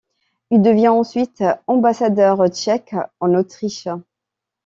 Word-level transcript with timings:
Il 0.49 0.63
devient 0.63 0.87
ensuite 0.87 1.43
ambassadeur 1.67 2.47
tchèque 2.47 2.95
en 3.19 3.35
Autriche. 3.35 3.87